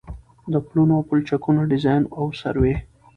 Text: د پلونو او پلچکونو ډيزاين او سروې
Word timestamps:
د 0.53 0.53
پلونو 0.67 0.93
او 0.97 1.03
پلچکونو 1.09 1.61
ډيزاين 1.71 2.03
او 2.19 2.25
سروې 2.39 2.75